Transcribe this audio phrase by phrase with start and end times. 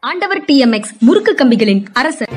[0.00, 2.28] ஆண்டவர் டிஎம்எக்ஸ் முறுக்கு கம்பிகளின் அரசர்.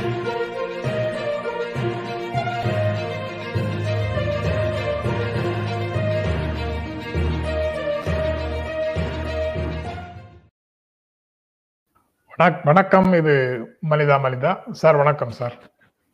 [12.38, 15.54] வணக்- வணக்கம் இது மனிதா மனிதா சார் வணக்கம் சார்.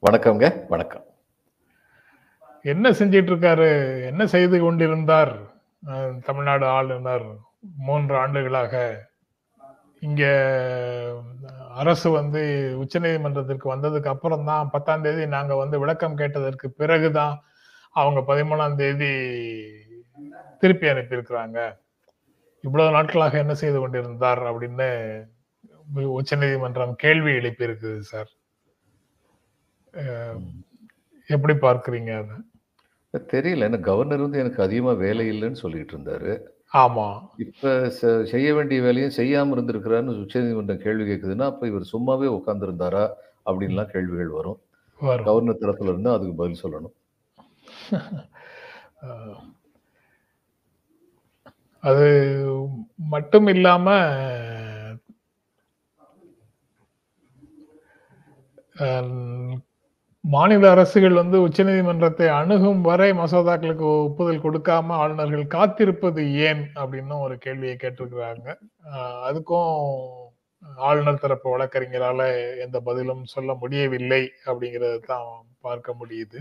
[0.10, 1.06] வணக்கம்ங்க வணக்கம்.
[2.62, 5.38] என்ன செஞ்சிட்டு இருக்காரு என்ன செய்து கொண்டிருந்தார்?
[6.24, 7.26] தமிழ்நாடு ஆளுநர்
[7.78, 9.06] மூன்று ஆண்டுகளாக
[10.02, 10.24] இங்க
[11.70, 12.42] அரசு வந்து
[12.84, 17.36] உச்சநீதிமன்றத்திற்கு வந்ததுக்கு அப்புறம் தான் பத்தாம் தேதி நாங்க வந்து விளக்கம் கேட்டதற்கு பிறகுதான்
[17.96, 19.12] அவங்க பதிமூணாம் தேதி
[20.60, 21.60] திருப்பி அனுப்பியிருக்கிறாங்க.
[22.64, 24.88] இவ்வளவு நாட்களாக என்ன செய்து கொண்டிருந்தார் அப்படின்னு
[26.20, 28.30] உச்சநீதிமன்றம் கேள்வி எழுப்பியிருக்குது சார்.
[31.30, 32.38] எப்படி பார்க்குறீங்க அதை?
[33.14, 33.68] தெரியல.
[33.70, 36.34] என்ன கவர்னர் வந்து எனக்கு அதிகமாக வேலை இல்லைன்னு சொல்லிட்டு இருந்தாரு.
[36.74, 37.06] ஆமா.
[37.44, 37.72] இப்ப
[38.28, 43.04] செய்ய வேண்டிய வேலையும் செய்யாம இருந்திருக்கிறாருன்னு உச்சநீதிமன்றம் கேள்வி கேட்குதுன்னா அப்ப இவர் சும்மாவே உட்கார்ந்திருந்தாரா
[43.46, 44.60] அப்படின்லாம் கேள்விகள் வரும்.
[45.22, 46.96] கவர்னர் தரப்புல இருந்து அதுக்கு பதில் சொல்லணும்.
[51.84, 52.08] அது
[53.08, 53.88] மட்டும் இல்லாம
[60.28, 67.76] மாநில அரசுகள் வந்து உச்சநீதிமன்றத்தை அணுகும் வரை மசோதாக்களுக்கு ஒப்புதல் கொடுக்காம ஆளுநர்கள் காத்திருப்பது ஏன் அப்படின்னு ஒரு கேள்வியை
[67.78, 68.48] கேட்டிருக்கிறாங்க.
[69.28, 69.72] அதுக்கும்
[70.84, 72.22] ஆளுநர் தரப்பு வழக்கறிஞரால
[72.66, 75.30] எந்த பதிலும் சொல்ல முடியவில்லை அப்படிங்கறது தான்
[75.62, 76.40] பார்க்க முடியுது.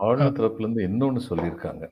[0.00, 1.84] ஆளுநர் தரப்புல இருந்து இன்னொன்னு சொல்லியிருக்காங்க.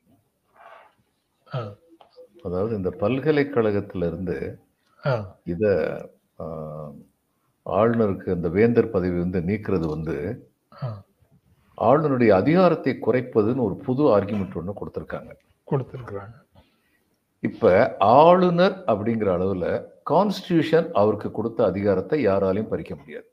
[2.44, 4.36] அதாவது இந்த பல்கலைக்கழகத்துல இருந்து
[5.02, 5.64] அஹ், இத
[7.66, 10.50] ஆளுநருக்கு அந்த வேந்தர் பதவி வந்து நீக்கிறது வந்து.
[11.78, 15.30] ஆளுநருடைய அதிகாரத்தை குறைப்பதுன்னு ஒரு புது ஆர்குமெண்ட் ஒன்று கொடுத்துருக்காங்க.
[15.70, 16.34] கொடுத்திருக்கிறாங்க.
[17.40, 23.26] இப்ப ஆளுநர் அப்படிங்கிற அளவுல கான்ஸ்டியூஷன் அவருக்கு கொடுத்த அதிகாரத்தை யாராலையும் பறிக்க முடியாது.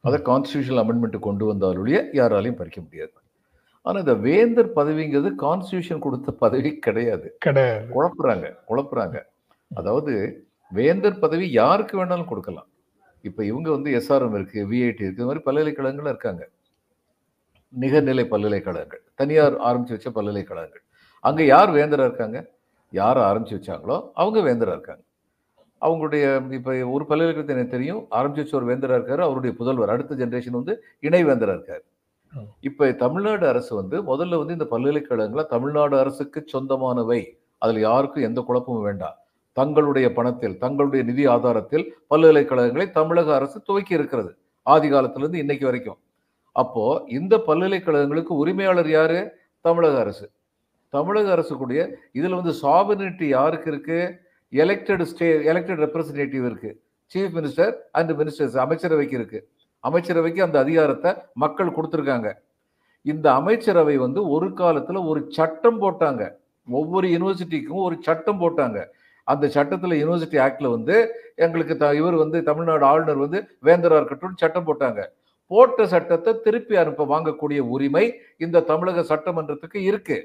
[0.00, 3.12] அதை கான்ஸ்டியூஷனல் அமெண்ட்மெண்ட் கொண்டு வந்தாலுடைய யாராலையும் பறிக்க முடியாது.
[3.82, 7.36] ஆனா இந்த வேந்தர் பதவிங்கிறது கான்ஸ்டியூஷன் கொடுத்த பதவி கிடையாது.
[7.38, 7.86] கிடையாது.
[7.94, 9.22] குழப்புறாங்க குழப்புறாங்க.
[9.74, 12.68] அதாவது வேந்தர் பதவி யாருக்கு வேணாலும் கொடுக்கலாம்.
[13.22, 16.42] இப்ப இவங்க வந்து எஸ்ஆர்எம் இருக்கு விஐடி இருக்கு இது மாதிரி பல்கலைக்கழகங்கள் இருக்காங்க.
[17.80, 19.02] நிகர்நிலை பல்கலைக்கழகங்கள்.
[19.14, 20.82] தனியார் ஆரம்பிச்சு வச்ச பல்கலைக்கழகங்கள்.
[21.24, 22.38] அங்க யார் வேந்தரா இருக்காங்க?
[22.92, 25.02] யார் ஆரம்பிச்சு வச்சாங்களோ அவங்க வேந்தரா இருக்காங்க.
[25.82, 29.92] அவங்களுடைய இப்ப ஒரு பல்கலைக்கழகத்தை எனக்கு தெரியும் ஆரம்பிச்சு வச்ச ஒரு வேந்தரா இருக்காரு அவருடைய புதல்வர்.
[29.94, 31.84] அடுத்த ஜெனரேஷன் வந்து இணை வேந்தரா இருக்காரு.
[32.60, 37.20] இப்ப தமிழ்நாடு அரசு வந்து முதல்ல வந்து இந்த பல்கலைக்கழகங்களை தமிழ்நாடு அரசுக்கு சொந்தமானவை.
[37.62, 39.16] அதுல யாருக்கும் எந்த குழப்பமும் வேண்டாம்.
[39.58, 44.30] தங்களுடைய பணத்தில் தங்களுடைய நிதி ஆதாரத்தில் பல்கலைக்கழகங்களை தமிழக அரசு துவக்கி இருக்கிறது.
[44.66, 45.98] ஆதி காலத்திலிருந்து இன்னைக்கு வரைக்கும்.
[46.62, 46.84] அப்போ
[47.18, 49.20] இந்த பல்கலைக்கழகங்களுக்கு உரிமையாளர் யாரு?
[49.60, 50.26] தமிழக அரசு.
[50.88, 51.80] தமிழக அரசுக்குடைய
[52.18, 53.98] இதில் வந்து சாபினிட்டி யாருக்கு இருக்கு?
[54.52, 56.70] எலெக்டட் ஸ்டே எலெக்டட் ரெப்ரசன்டேட்டிவ் இருக்கு.
[57.12, 59.40] சீஃப் மினிஸ்டர் அண்ட் மினிஸ்டர்ஸ் அமைச்சரவைக்கு இருக்கு.
[59.88, 61.10] அமைச்சரவைக்கு அந்த அதிகாரத்தை
[61.44, 62.30] மக்கள் கொடுத்துருக்காங்க.
[63.02, 66.22] இந்த அமைச்சரவை வந்து ஒரு காலத்தில் ஒரு சட்டம் போட்டாங்க.
[66.78, 68.78] ஒவ்வொரு யூனிவர்சிட்டிக்கும் ஒரு சட்டம் போட்டாங்க.
[69.28, 70.96] அந்த சட்டத்தில் யூனிவர்சிட்டி ஆக்டில் வந்து
[71.34, 75.00] எங்களுக்கு த- இவர் வந்து தமிழ்நாடு ஆளுநர் வந்து வேந்தரா இருக்கட்டும் சட்டம் போட்டாங்க.
[75.46, 78.04] போட்ட சட்டத்தை திருப்பி அனுப்ப வாங்கக்கூடிய உரிமை
[78.38, 80.18] இந்த தமிழக சட்டமன்றத்துக்கு இருக்கு.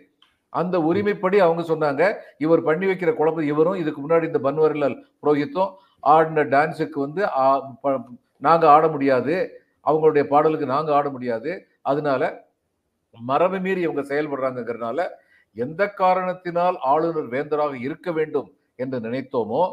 [0.49, 2.15] அந்த உரிமைப்படி அவங்க சொன்னாங்க.
[2.37, 7.21] இவர் பண்ணி வைக்கிற குழப்பம் இவரும் இதுக்கு முன்னாடி இந்த பன்வாரிலால் புரோஹித்தும் ஆடின டான்ஸுக்கு வந்து
[8.37, 9.35] நாங்கள் ஆட முடியாது.
[9.85, 11.67] அவங்களுடைய பாடலுக்கு நாங்கள் ஆட முடியாது.
[11.81, 12.47] அதனால
[13.11, 15.07] மரபு மீறி இவங்க செயல்படுறாங்கிறதுனால
[15.55, 18.49] எந்த காரணத்தினால் ஆளுநர் வேந்தராக இருக்க வேண்டும்
[18.83, 19.63] என்று நினைத்தோமோ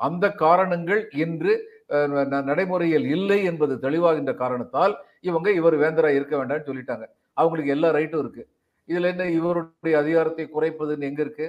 [0.00, 1.52] அந்த காரணங்கள் இன்று
[1.88, 7.06] ந- நடைமுறையில் இல்லை என்பது தெளிவாகின்ற காரணத்தால் இவங்க இவர் வேந்தரா இருக்க வேண்டாம்னு சொல்லிட்டாங்க.
[7.32, 8.42] அவங்களுக்கு எல்லா ரைட்டும் இருக்கு.
[8.88, 11.46] இதுல என்ன இவருடைய அதிகாரத்தை குறைப்பதுன்னு எங்க இருக்கு?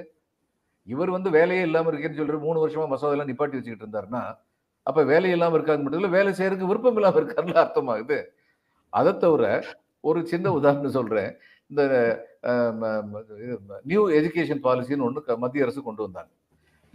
[0.86, 4.22] இவர் வந்து வேலையே இல்லாம இருக்கேன்னு சொல்லிட்டு மூணு வருஷமா மசோதெல்லாம் நிப்பாட்டி வச்சுக்கிட்டு இருந்தாருன்னா
[4.86, 8.18] அப்ப வேலை இல்லாம இருக்காது மட்டும் இல்லை வேலை செய்யறதுக்கு விருப்பம் இல்லாம இருக்காருன்னு அர்த்தமாகுது.
[8.92, 9.44] அதை தவிர
[10.00, 11.32] ஒரு சின்ன உதாரணம் சொல்றேன்.
[11.66, 11.82] இந்த
[13.84, 16.30] நியூ எஜுகேஷன் பாலிசின்னு ஒன்று மத்திய அரசு கொண்டு வந்தாங்க.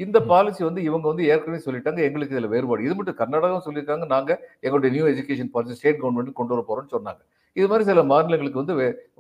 [0.04, 2.86] இந்த பாலிசி வந்து இவங்க வந்து ஏற்கனவே சொல்லிட்டாங்க எங்களுக்கு இதுல வேறுபாடு.
[2.88, 4.32] இது மட்டும் கர்நாடகம் சொல்லியிருக்காங்க நாங்க
[4.66, 7.22] எங்களுடைய new education policy state government கொண்டு வர போறோம்னு சொன்னாங்க.
[7.60, 8.76] இது மாதிரி சில மாநிலங்களுக்கு வந்து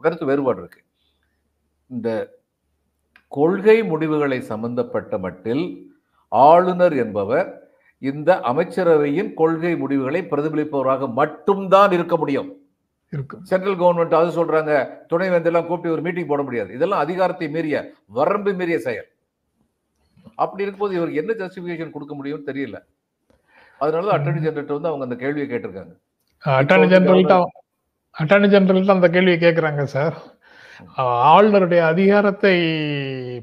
[0.06, 0.82] கருத்து வேறுபாடு இருக்கு.
[1.90, 2.10] இந்த
[3.38, 5.64] கொள்கை முடிவுகளை சம்பந்தப்பட்ட மட்டில்
[6.32, 7.48] ஆளுநர் என்பவர்
[8.02, 12.50] இந்த அமைச்சரவையின் கொள்கை முடிவுகளை பிரதிபலிப்பவராக மட்டும்தான் இருக்க முடியும்.
[13.50, 14.72] சென்ட்ரல் கவர்மெண்ட் அது சொல்றாங்க
[15.12, 16.70] துணைவேந்தெல்லாம் கூப்பிட்டு ஒரு மீட்டிங் போட முடியாது.
[16.78, 17.76] இதெல்லாம் அதிகாரத்தை மீறிய
[18.20, 19.08] வரம்பு மீறிய செயல்.
[20.38, 22.78] அப்படி இருக்கும்போது இவருக்கு என்ன ஜஸ்டிபிகேஷன் கொடுக்க முடியும்னு தெரியல.
[23.80, 25.94] அதனாலதான் அட்டர்னி ஜெனரல் வந்து அவங்க அந்த கேள்வியை கேட்டிருக்காங்க.
[26.46, 27.46] அட்டார்னி ஜெனரல் தான்
[28.16, 30.16] அட்டார்னி ஜெனரல் தான் அந்த கேள்வியை கேட்குறாங்க சார்
[31.34, 32.54] ஆளுநருடைய அதிகாரத்தை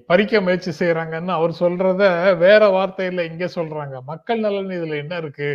[0.09, 2.03] பறிக்க முயற்சி செய்யறாங்கன்னு அவர் சொல்றத
[2.43, 3.94] வேற வார்த்தையில இங்க சொல்றாங்க.
[4.11, 5.50] மக்கள் நலன் இதுல என்ன இருக்கு?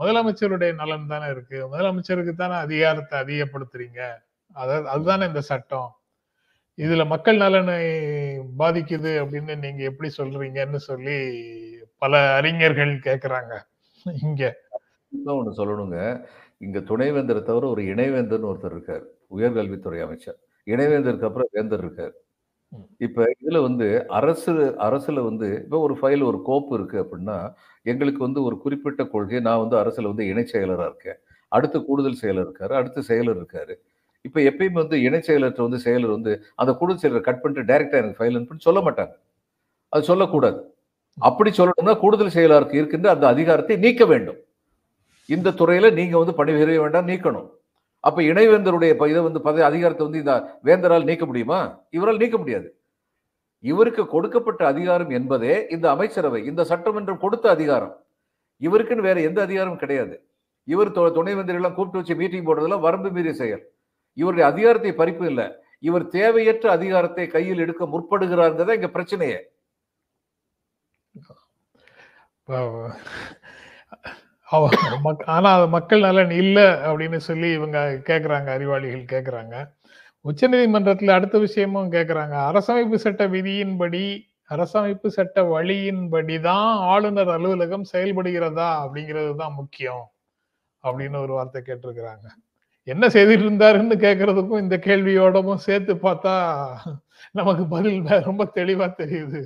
[0.00, 1.58] முதலமைச்சருடைய நலன் தானே இருக்கு.
[1.72, 4.00] முதலமைச்சருக்கு தானே அதிகாரத்தை அதிகப்படுத்துறீங்க.
[4.56, 5.88] அதாவது அதுதானே இந்த சட்டம்.
[6.78, 7.76] இதுல மக்கள் நலனை
[8.58, 11.16] பாதிக்குது அப்படின்னு நீங்க எப்படி சொல்றீங்கன்னு சொல்லி
[11.98, 13.52] பல அறிஞர்கள் கேக்குறாங்க.
[14.22, 14.42] இங்க.
[15.34, 15.98] ஒண்ணு சொல்லணுங்க.
[16.60, 19.04] இங்க துணைவேந்தரை தவிர ஒரு இணைவேந்தர்னு ஒருத்தர் இருக்கார்.
[19.30, 20.38] உயர்கல்வித்துறை அமைச்சர்.
[20.66, 22.14] இணைவேந்தருக்கு அப்புறம் வேந்தர் இருக்கார்.
[23.00, 24.52] இப்ப இதுல வந்து அரசு
[24.86, 27.38] அரசுல வந்து இப்ப ஒரு ஃபைல் ஒரு கோப்பு இருக்கு அப்படின்னா
[27.86, 31.20] எங்களுக்கு வந்து ஒரு குறிப்பிட்ட கொள்கை நான் வந்து அரசுல வந்து இணைச் செயலரா இருக்கேன்.
[31.52, 33.74] அடுத்து கூடுதல் செயலர் இருக்காரு அடுத்து செயலர் இருக்காரு.
[34.26, 38.24] இப்போ எப்பயுமே வந்து இணை செயலற்ற வந்து செயலர் வந்து அந்த கூடுதல் செயலரை கட் பண்ணிட்டு டைரக்டா எனக்கு
[38.24, 39.12] ஃபைல் அனுப்புன்னு சொல்ல மாட்டாங்க.
[39.88, 40.74] அது சொல்லக்கூடாது.
[41.18, 44.36] அப்படி சொல்லணும்னா கூடுதல் செயலாளருக்கு இருக்கின்ற அந்த அதிகாரத்தை நீக்க வேண்டும்.
[45.26, 47.50] இந்த துறையில நீங்க வந்து பணி புரிய வேண்டாம் நீக்கணும்.
[48.00, 51.80] அப்ப இணைவேந்தருடைய இதை வந்து பதவி அதிகாரத்தை வந்து இந்த வேந்தரால் நீக்க முடியுமா?
[51.90, 52.76] இவரால் நீக்க முடியாது.
[53.60, 58.02] இவருக்கு கொடுக்கப்பட்ட அதிகாரம் என்பதே இந்த அமைச்சரவை இந்த சட்டமன்றம் கொடுத்த அதிகாரம்.
[58.60, 60.24] இவருக்குன்னு வேற எந்த அதிகாரமும் கிடையாது.
[60.64, 63.70] இவர் து- துணைவேந்தர் எல்லாம் கூப்பிட்டு வச்சு மீட்டிங் போடுறதெல்லாம் வரம்பு மீறிய செயல்.
[64.16, 65.46] இவருடைய அதிகாரத்தை பறிப்பு இல்லை.
[65.82, 69.38] இவர் தேவையற்ற அதிகாரத்தை கையில் எடுக்க முற்படுகிறாருங்கிறத இங்க பிரச்சனையே.
[72.48, 72.92] அஹ்,
[75.04, 79.54] மக்- ஆனா மக்கள் நலன் இல்லை அப்படின்னு சொல்லி இவங்க கேட்குறாங்க அறிவாளிகள் கேட்குறாங்க
[80.24, 84.04] உச்சநீதிமன்றத்தில் அடுத்த விஷயமும் கேட்குறாங்க அரசமைப்பு சட்ட விதியின்படி
[84.50, 90.04] அரசமைப்பு சட்ட வழியின்படி தான் ஆளுநர் அலுவலகம் செயல்படுகிறதா அப்படிங்கிறது தான் முக்கியம்
[90.84, 92.26] அப்படின்னு ஒரு வார்த்தை கேட்டிருக்கிறாங்க.
[92.86, 96.34] என்ன செய்துட்டு இருந்தாருன்னு கேக்குறதுக்கும் இந்த கேள்வியோடவும் சேர்த்து பார்த்தா
[97.32, 97.98] நமக்கு பதில்
[98.28, 99.40] ரொம்ப தெளிவா தெரியுது.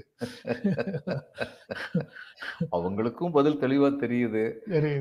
[2.77, 4.45] அவங்களுக்கும் பதில் தெளிவா தெரியுது.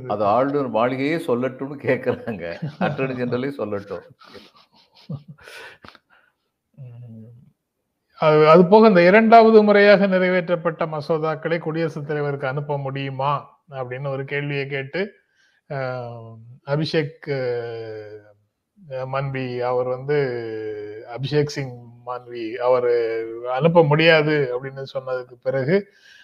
[0.08, 2.46] அது ஆளுநர் மாளிகையே சொல்லட்டும்னு கேக்குறாங்க.
[2.80, 4.06] அட்டர்னி ஜெனரலே சொல்லட்டும்.
[8.20, 13.34] அது அது போக இந்த இரண்டாவது முறையாக நிறைவேற்றப்பட்ட மசோதாக்களை குடியரசுத் தலைவருக்கு அனுப்ப முடியுமா?
[13.72, 15.02] அப்படின்னு ஒரு கேள்வியை கேட்டு
[16.68, 17.28] அபிஷேக்
[18.88, 20.18] மன்வி அவர் வந்து
[21.18, 22.90] அபிஷேக் சிங் மன்வி அவர்
[23.52, 25.76] அனுப்ப முடியாது அப்படின்னு சொன்னதுக்கு பிறகு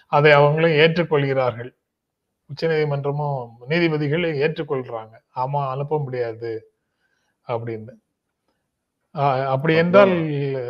[0.06, 1.70] அதை அவங்களும் ஏற்றுக்கொள்கிறார்கள்.
[2.50, 5.14] உச்சநீதிமன்றமும் நீதிபதிகள் ஏற்றுக்கொள்றாங்க.
[5.36, 6.52] ஆமா அனுப்ப முடியாது
[7.48, 7.94] அப்படின்னு.
[9.46, 10.14] அப்படி என்றால்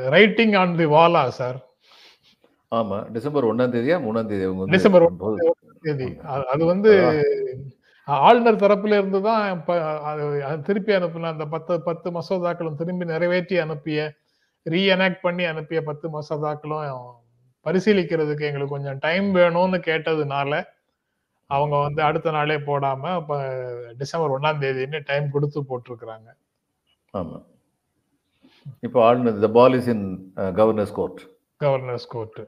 [0.08, 1.58] writing on the wall sir.
[2.70, 5.06] ஆமா டிசம்பர் ஒண்ணாம் தேதியா மூணாம் தேதி டிசம்பர்.
[5.80, 6.08] தேதி.
[6.52, 6.92] அது வந்து
[8.08, 9.62] ஆளுநர் தரப்புல இருந்து தான்
[10.62, 14.00] திருப்பி அனுப்பின அந்த பத்து பத்து மசோதாக்களும் திரும்பி நிறைவேற்றி அனுப்பிய
[14.66, 16.84] ரீஎனாக்ட் பண்ணி அனுப்பிய பத்து மசோதாக்களும்
[17.66, 20.52] பரிசீலிக்கிறதுக்கு எங்களுக்கு கொஞ்சம் டைம் வேணும்னு கேட்டதுனால
[21.50, 23.34] அவங்க வந்து அடுத்த நாளே போடாம இப்ப
[23.96, 26.28] டிசம்பர் ஒண்ணாம் தேதின்னு டைம் கொடுத்து போட்டிருக்கிறாங்க.
[27.14, 27.38] ஆமா.
[28.82, 30.06] இப்போ ஆளுநர் the ball is in
[30.56, 31.20] governor's court
[31.60, 32.40] governor's court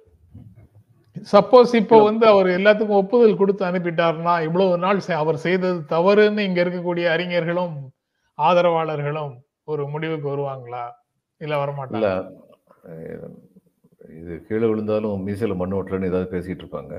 [1.32, 7.06] suppose இப்போ வந்து அவர் எல்லாத்துக்கும் ஒப்புதல் கொடுத்து அனுப்பிட்டாருன்னா இவ்வளவு நாள் அவர் செய்தது தவறுன்னு இங்க இருக்கக்கூடிய
[7.14, 7.76] அறிஞர்களும்
[8.38, 9.34] ஆதரவாளர்களும்
[9.72, 10.84] ஒரு முடிவுக்கு வருவாங்களா?
[11.40, 12.10] இல்ல வரமாட்டாங்க
[14.18, 16.94] இது கீழே விழுந்தாலும் மீசையில மண்ணு ஓட்டலன்னு ஏதாவது பேசிட்டு இருப்பாங்க.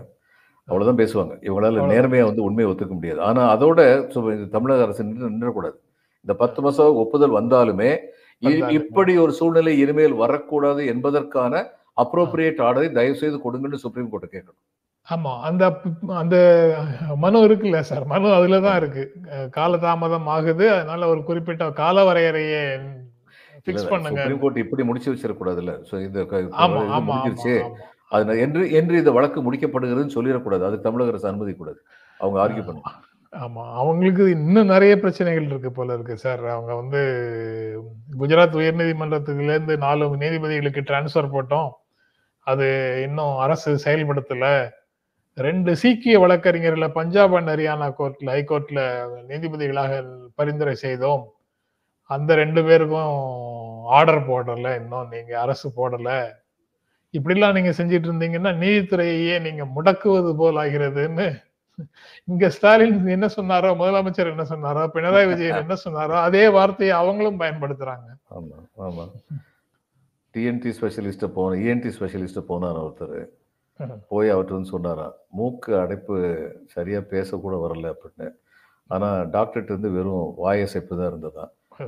[0.67, 1.33] அவ்வளவுதான் பேசுவாங்க.
[1.45, 1.85] இவங்களால.
[1.93, 3.21] நேர்மையா வந்து உண்மையை ஒத்துக்க முடியாது.
[3.27, 3.79] ஆனா அதோட
[4.55, 5.77] தமிழக அரசு நின்று நின்றக்கூடாது
[6.25, 7.91] இந்த பத்து மாசம் ஒப்புதல் வந்தாலுமே.
[8.79, 11.53] இப்படி ஒரு சூழ்நிலை இனிமேல் வரக்கூடாது என்பதற்கான
[12.03, 14.59] அப்ரோப்ரியேட் ஆர்டரை தயவு செய்து கொடுங்கன்னு சுப்ரீம் கோர்ட் கேட்கணும்.
[15.07, 15.63] ஆமா அந்த
[16.07, 16.35] அந்த
[17.15, 18.05] மனு இருக்குல்ல சார்?
[18.05, 19.03] மனு அதுலதான் இருக்கு.
[19.35, 20.65] அஹ் காலதாமதம் ஆகுது.
[20.73, 22.61] அதனால ஒரு குறிப்பிட்ட கால வரையறையை
[23.67, 24.19] பிக்ஸ் பண்ணுங்க.
[24.19, 26.19] சுப்ரீம் கோர்ட் இப்படி முடிச்சு வச்சிடக்கூடாதுல்ல சோ இந்த
[27.07, 27.55] முடிஞ்சிருச்சு.
[28.11, 30.63] அது என்று என்று இந்த வழக்கு முடிக்கப்படுகிறதுன்னு சொல்லிடக்கூடாது.
[30.63, 31.79] அது தமிழக அரசு அனுமதிக்கூடாது
[32.19, 32.87] அவங்க ஆர்கியூ பண்ணும்
[33.33, 36.41] ஆமா அவங்களுக்கு இன்னும் நிறைய பிரச்சனைகள் இருக்கு போல இருக்கு சார்.
[36.47, 37.01] அவங்க வந்து
[38.19, 41.69] குஜராத் உயர்நீதிமன்றத்துல இருந்து நாலு நீதிபதிகளுக்கு டிரான்ஸ்ஃபர் போட்டோம்.
[42.51, 42.67] அது
[43.07, 44.45] இன்னும் அரசு செயல்படுத்தல.
[45.37, 48.79] ரெண்டு சீக்கிய வழக்கறிஞர்களை பஞ்சாப் அண்ட் ஹரியானா கோர்ட்ல ஹைகோர்ட்ல
[49.29, 49.99] நீதிபதிகளாக
[50.39, 51.23] பரிந்துரை செய்தோம்.
[52.09, 53.13] அந்த ரெண்டு பேருக்கும்
[53.97, 56.09] ஆர்டர் போடல இன்னும் நீங்க அரசு போடல.
[57.13, 61.27] இப்படிலாம் நீங்க செஞ்சிட்டு இருந்தீங்கன்னா நீதித்துறையே நீங்க முடக்குவது போல் ஆகிறதுன்னு.
[62.31, 68.09] இங்க ஸ்டாலின் என்ன சொன்னாரோ முதலமைச்சர் என்ன சொன்னாரோ பினராயி விஜயன் என்ன சொன்னாரோ அதே வார்த்தையை அவங்களும் பயன்படுத்துறாங்க.
[68.37, 69.05] ஆமா ஆமா.
[70.35, 73.19] டிஎன்டி ஸ்பெஷலிஸ்ட் போன இஎன்டி ஸ்பெஷலிஸ்ட் போனார் ஒருத்தர்.
[74.11, 76.15] போய் அவர்கிட்ட வந்து சொன்னாராம் மூக்கு அடைப்பு
[76.75, 78.27] சரியா பேசக்கூட வரல அப்படின்னு
[78.89, 81.45] ஆனா டாக்டர்கிட்ட இருந்து வெறும் வாயசைப்பு தான் இருந்ததா.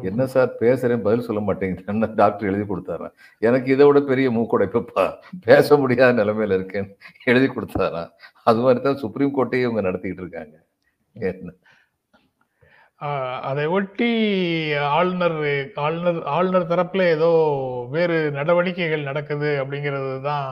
[0.10, 5.06] என்ன சார் பேசுறேன் பதில் சொல்ல மாட்டேங்கிறேன்னு டாக்டர் எழுதி கொடுத்தாராம் எனக்கு இதை விட பெரிய மூக்குடைப்புப்பா
[5.48, 6.94] பேச முடியாத நிலைமையில இருக்கேன்னு
[7.32, 8.12] எழுதி கொடுத்தாராம்
[8.50, 10.56] அது மாதிரி தான் சுப்ரீம் கோர்ட்டையும் இவங்க நடத்திக்கிட்டு இருக்காங்க.
[11.16, 11.52] என்ன?
[13.50, 14.10] அதை ஒட்டி
[14.98, 15.38] ஆளுநர்
[15.86, 17.30] ஆளுநர் ஆளுநர் தரப்புல ஏதோ
[17.96, 20.46] வேறு நடவடிக்கைகள் நடக்குது அப்படிங்கிறது தான்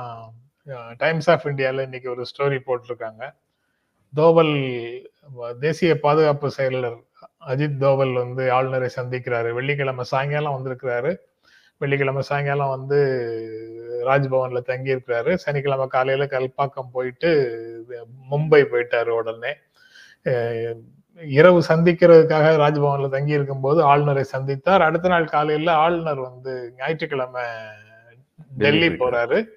[0.98, 3.24] டைம்ஸ் ஆஃப் இந்தியாவில் இன்னைக்கு ஒரு ஸ்டோரி போட்டிருக்காங்க.
[4.14, 4.56] தோவல்
[5.66, 6.98] தேசிய பாதுகாப்பு செயலாளர்
[7.52, 9.50] அஜித் தோவல் வந்து ஆளுநரை சந்திக்கிறாரு.
[9.60, 11.12] வெள்ளிக்கிழமை சாயங்காலம் வந்திருக்கிறாரு.
[11.82, 13.00] வெள்ளிக்கிழமை சாயங்காலம் வந்து
[14.10, 17.32] ராஜ்பவன்ல தங்கி இருக்கிறாரு சனிக்கிழமை காலையில கல்பாக்கம் போயிட்டு
[18.32, 19.54] மும்பை போயிட்டாரு உடனே.
[21.22, 24.82] இரவு சந்திக்கிறதுக்காக ராஜ்பவன்ல தங்கி இருக்கும்போது ஆளுநரை சந்தித்தார்.
[24.82, 27.44] அடுத்த நாள் காலையில ஆளுநர் வந்து ஞாயிற்றுக்கிழமை
[28.58, 28.88] டெல்லி.
[28.88, 29.48] போறாரு.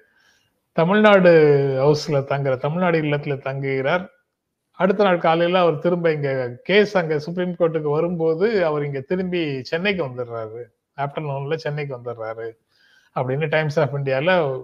[0.71, 1.31] தமிழ்நாடு
[1.79, 4.05] ஹவுஸ்ல தங்குற தமிழ்நாடு இல்லத்துல தங்குகிறார்.
[4.71, 10.05] அடுத்த நாள் காலையில அவர் திரும்ப இங்க கேஸ் அங்க சுப்ரீம் கோர்ட்டுக்கு வரும்போது அவர் இங்க திரும்பி சென்னைக்கு
[10.05, 10.61] வந்துடுறாரு
[10.97, 12.51] ஆப்டர்நூன்ல சென்னைக்கு வந்துடுறாரு
[13.15, 14.61] அப்படின்னு டைம்ஸ் ஆஃப் இந்தியால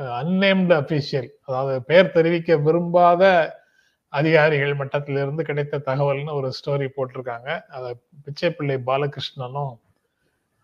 [0.00, 3.22] அன்னேம்டு அபிஷியல் அதாவது பெயர் தெரிவிக்க விரும்பாத
[4.12, 7.48] அதிகாரிகள் மட்டத்திலிருந்து கிடைத்த தகவல்னு ஒரு ஸ்டோரி போட்டிருக்காங்க.
[7.70, 7.84] அத
[8.24, 9.72] பிச்சைப்பிள்ளை பாலகிருஷ்ணனும்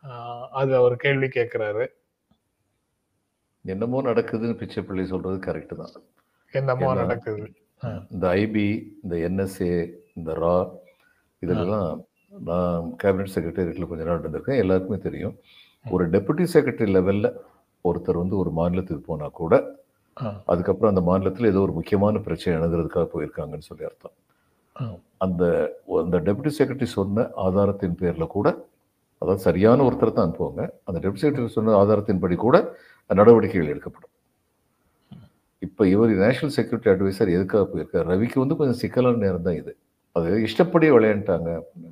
[0.04, 1.84] ஆஹ், அது அவர் கேள்வி கேட்கிறாரு.
[3.64, 5.94] என்னமோ நடக்குதுன்னு பிச்சைப்பிள்ளை சொல்றது கரெக்ட் தான்.
[6.54, 7.00] என்னமோ என்ன?
[7.02, 7.46] நடக்குது.
[8.12, 8.66] இந்த ஐபி
[9.02, 9.72] இந்த என்எஸ்ஏ
[10.16, 10.54] இந்த ரா
[11.42, 11.88] இதெல்லாம்
[12.46, 14.62] நான் கேபினட் செக்ரட்டரியேட்ல கொஞ்ச நாள் இருந்திருக்கேன்.
[14.62, 15.34] எல்லாருக்குமே தெரியும்.
[15.86, 17.26] ஒரு டெபுட்டி செக்ரட்டரி லெவல்ல
[17.84, 19.54] ஒருத்தர் வந்து ஒரு மாநிலத்துக்கு போனா கூட
[20.52, 24.16] அதுக்கப்புறம் அந்த மாநிலத்தில் ஏதோ ஒரு முக்கியமான பிரச்சனை எழுதுறதுக்காக போயிருக்காங்கன்னு சொல்லி அர்த்தம்.
[25.24, 25.42] அந்த
[26.02, 28.48] அந்த டெபுட்டி செக்ரட்டரி சொன்ன ஆதாரத்தின் பேர்ல கூட
[29.22, 32.56] அதாவது சரியான ஒருத்தர் தான் அனுப்புவாங்க அந்த டெபுட்டி செக்ரட்டரி சொன்ன ஆதாரத்தின்படி கூட
[33.10, 34.12] நடவடிக்கைகள் எடுக்கப்படும்.
[35.66, 38.06] இப்போ இவர் நேஷனல் செக்யூரிட்டி அட்வைசர் எதுக்காக போயிருக்கார்?
[38.12, 39.72] ரவிக்கு வந்து கொஞ்சம் சிக்கலான நேரம் தான் இது.
[40.16, 41.90] அது இஷ்டப்படி விளையாண்டாங்க அப்படின்னு.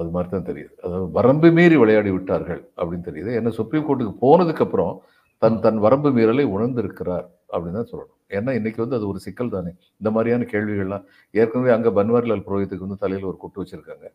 [0.00, 0.72] அது மாதிரி தான் தெரியுது.
[0.84, 3.30] அதாவது வரம்பு மீறி விளையாடி விட்டார்கள் அப்படின்னு தெரியுது.
[3.38, 4.94] ஏன்னா சுப்ரீம் கோர்ட்டுக்கு போனதுக்கு அப்புறம்
[5.42, 8.16] தன் தன் வரம்பு மீறலை உணர்ந்திருக்கிறார் அப்படின்னு தான் சொல்லணும்.
[8.36, 9.70] ஏன்னா இன்னைக்கு வந்து அது ஒரு சிக்கல் தானே.
[10.00, 11.04] இந்த மாதிரியான கேள்விகள்லாம்
[11.34, 14.06] ஏற்கனவே அங்க பன்வாரிலால் புரோஹித்துக்கு வந்து தலையில ஒரு குட்டு வச்சிருக்காங்க.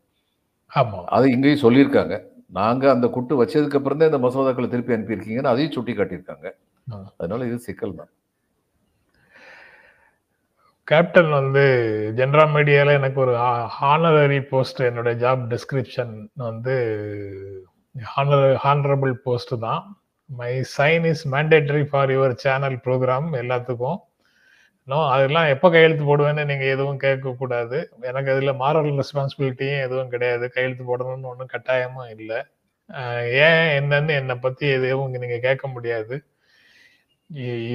[0.72, 1.00] ஆமா.
[1.16, 2.16] அதை இங்கேயும் சொல்லியிருக்காங்க.
[2.60, 6.48] நாங்க அந்த குட்டு வச்சதுக்கு அப்புறம் தான் இந்த மசோதாக்களை திருப்பி அனுப்பியிருக்கீங்கன்னு அதையும் சுட்டி காட்டியிருக்காங்க.
[7.22, 8.12] அதனால இது சிக்கல் தான்.
[10.88, 11.64] கேப்டன் வந்து
[12.18, 13.34] ஜென்ரா மீடியால எனக்கு ஒரு
[13.78, 16.14] ஹானரரி போஸ்ட் என்னோட ஜாப் டிஸ்கிரிப்ஷன்
[16.48, 16.76] வந்து
[18.66, 19.82] ஹானரபிள் போஸ்ட் தான்.
[20.30, 24.00] My sign is mandatory for your channel programme எல்லாத்துக்கும்.
[24.88, 27.78] நோ அதெல்லாம் எப்போ கையெழுத்து போடுவேன்னு நீங்கள் எதுவும் கேட்கக்கூடாது.
[28.10, 30.46] எனக்கு அதில் மாரல் ரெஸ்பான்சிபிலிட்டியும் எதுவும் கிடையாது.
[30.56, 32.40] கையெழுத்து போடணும்னு ஒன்றும் கட்டாயமும் இல்லை.
[33.48, 36.18] ஏன் என்னன்னு என்னை பற்றி எதுவும் நீங்கள் கேட்க முடியாது.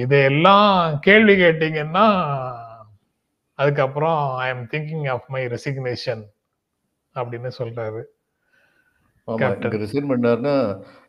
[0.03, 0.69] இதையெல்லாம்
[1.07, 2.05] கேள்வி கேட்டீங்கன்னா
[3.59, 6.23] அதுக்கப்புறம் I am thinking of my resignation
[7.15, 8.01] அப்படின்னு சொல்றாரு.
[9.83, 10.55] ரிசைன் பண்ணாருன்னா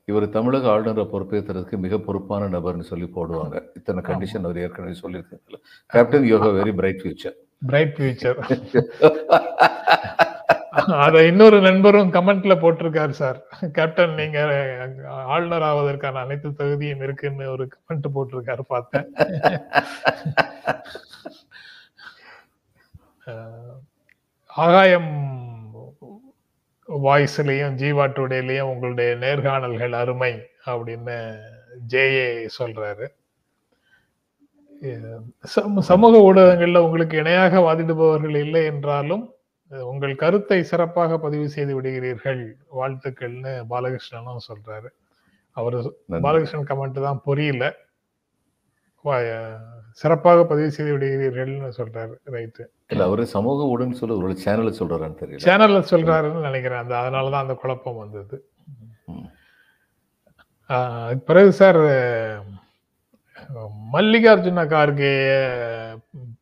[0.09, 3.57] இவர் தமிழக ஆளுநரை பொறுப்பேற்றுறதுக்கு மிக பொறுப்பான நபர்னு சொல்லி போடுவாங்க.
[3.79, 8.39] இத்தனை கண்டிஷன் அவர் ஏற்கனவே சொல்லியிருக்காங்கல்ல captain you have very bright future bright future
[11.05, 13.39] அத இன்னொரு நண்பரும் கமெண்ட்ல போட்டிருக்காரு சார்.
[13.79, 14.39] கேப்டன் நீங்க
[15.35, 19.09] ஆளுநர் ஆவதற்கான அனைத்து தகுதியும் இருக்குன்னு ஒரு கமெண்ட் போட்டிருக்காரு பார்த்தேன்.
[24.65, 25.11] ஆகாயம்
[26.93, 30.33] வாய்ஸ்லயும் ஜீவா டுடேலயும் உங்களுடைய நேர்காணல்கள் அருமை
[30.67, 31.17] அப்படின்னு
[31.89, 33.07] ஜேஏ சொல்றாரு.
[35.81, 39.35] சமூக ஊடகங்கள்ல உங்களுக்கு இணையாக வாதிடுபவர்கள் இல்லை என்றாலும்
[39.71, 44.89] உங்கள் கருத்தை சிறப்பாக பதிவு செய்து விடுகிறீர்கள் வாழ்த்துக்கள்னு பாலகிருஷ்ணனும் சொல்றாரு.
[45.51, 46.05] அவரு.
[46.09, 47.65] பாலகிருஷ்ணன் கமெண்ட் தான் புரியல.
[50.01, 52.65] சிறப்பாக பதிவு செய்து விடுகிறீர்கள்னு சொல்றாரு ரைட்டு.
[52.93, 55.45] இல்ல அவரு சமூக ஊடகம் சொல்ல ஒரு சேனலை சொல்றாரான்னு தெரியல.
[55.49, 56.83] சேனல்ல சொல்றாருன்னு நினைக்கிறேன்.
[56.85, 58.37] அந்த அதனாலதான் அந்த குழப்பம் வந்தது.
[61.29, 61.81] பிறகு சார்
[63.95, 65.13] மல்லிகார்ஜுன கார்கே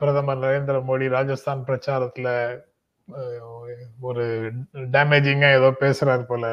[0.01, 2.29] பிரதமர் நரேந்திர மோடி ராஜஸ்தான் பிரச்சாரத்துல
[4.09, 4.25] ஒரு
[4.97, 6.45] டேமேஜிங்கா ஏதோ பேசுறாரு போல.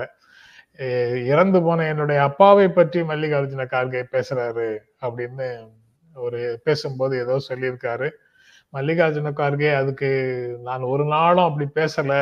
[1.31, 4.69] இறந்து போன என்னுடைய அப்பாவை பற்றி மல்லிகார்ஜுன கார்கே பேசுறாரு
[5.07, 5.47] அப்படின்னு
[6.25, 8.09] ஒரு பேசும்போது ஏதோ சொல்லியிருக்காரு.
[8.73, 10.09] மல்லிகார்ஜுன கார்கே அதுக்கு
[10.61, 12.13] நான் ஒரு நாளும் அப்படி பேசல.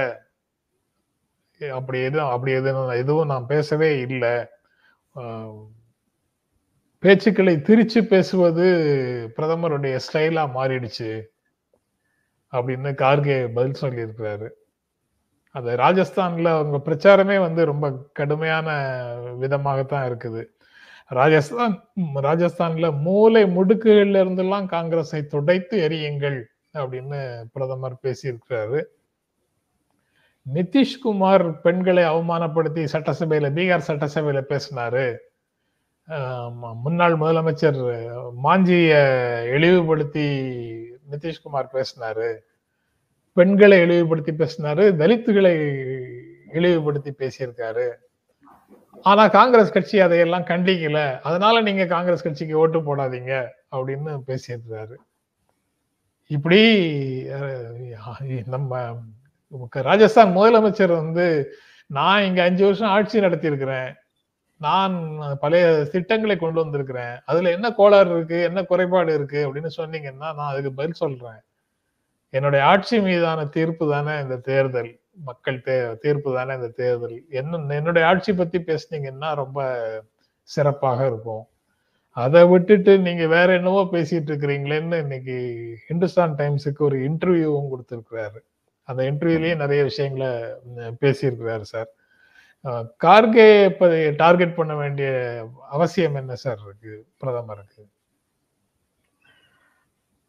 [1.62, 4.36] அப்படி எதுவும் அப்படி எதுவும் எதுவும் நான் பேசவே இல்லை.
[7.04, 8.66] பேச்சுக்களை திரிச்சு பேசுவது
[9.38, 11.12] பிரதமருடைய ஸ்டைலா மாறிடுச்சு
[12.54, 14.50] அப்படின்னு கார்கே பதில் சொல்லியிருக்கிறாரு.
[15.56, 18.70] அந்த ராஜஸ்தான்ல அவங்க பிரச்சாரமே வந்து ரொம்ப கடுமையான
[19.42, 20.42] விதமாகத்தான் இருக்குது.
[21.08, 21.84] ராஜஸ்தான்
[22.16, 26.44] ராஜஸ்தான்ல மூலை முடுக்குகள்ல இருந்தெல்லாம் காங்கிரஸை துடைத்து எரியுங்கள்
[26.74, 28.82] அப்படின்னு பிரதமர் பேசியிருக்கிறாரு.
[30.54, 35.06] நிதிஷ்குமார் பெண்களை அவமானப்படுத்தி சட்டசபையில பீகார் சட்டசபையில பேசினாரு.
[36.84, 37.80] முன்னாள் முதலமைச்சர்
[38.44, 38.92] மாஞ்சிய
[39.56, 40.26] இழிவுபடுத்தி
[41.12, 42.30] நிதிஷ்குமார் பேசினாரு.
[43.34, 45.54] பெண்களை இழிவுபடுத்தி பேசினாரு தலித்துகளை
[46.54, 47.88] இழிவுபடுத்தி பேசியிருக்காரு.
[49.06, 51.00] ஆனா காங்கிரஸ் கட்சி அதையெல்லாம் கண்டிக்கல.
[51.22, 53.34] அதனால நீங்க காங்கிரஸ் கட்சிக்கு ஓட்டு போடாதீங்க
[53.72, 54.96] அப்படின்னு பேசியிருக்கிறாரு.
[56.28, 56.62] இப்படி
[58.46, 59.02] நம்ம
[59.70, 61.26] ராஜஸ்தான் முதலமைச்சர் வந்து
[61.88, 63.94] நான் இங்க அஞ்சு வருஷம் ஆட்சி நடத்தியிருக்கிறேன்.
[64.58, 64.94] நான்
[65.40, 67.16] பழைய திட்டங்களை கொண்டு வந்திருக்கிறேன்.
[67.26, 71.42] அதுல என்ன கோளாறு இருக்கு என்ன குறைபாடு இருக்கு அப்படின்னு சொன்னீங்கன்னா நான் அதுக்கு பதில் சொல்றேன்.
[72.30, 74.92] என்னுடைய ஆட்சி மீதான தீர்ப்பு தானே இந்த தேர்தல்.
[75.28, 77.18] மக்கள் தே தீர்ப்பு தானே இந்த தேர்தல்.
[77.30, 79.60] என்ன என்னுடைய ஆட்சி பத்தி பேசுனீங்கன்னா ரொம்ப
[80.42, 81.44] சிறப்பாக இருக்கும்.
[82.12, 85.38] அதை விட்டுட்டு நீங்க வேற என்னவோ பேசிட்டு இருக்கிறீங்களேன்னு இன்னைக்கு
[85.88, 88.40] ஹிந்துஸ்தான் டைம்ஸுக்கு ஒரு இன்டர்வியூவும் கொடுத்துருக்கிறாரு.
[88.84, 90.30] அந்த இன்டர்வியூலயே நிறைய விஷயங்களை
[91.02, 91.90] பேசியிருக்கிறாரு சார்.
[93.04, 95.10] கார்கே இப்போ டார்கெட் பண்ண வேண்டிய
[95.70, 97.84] அவசியம் என்ன சார் இருக்கு பிரதமருக்கு?